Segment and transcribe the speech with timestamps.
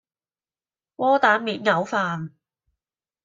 [0.95, 2.31] 窩蛋免牛飯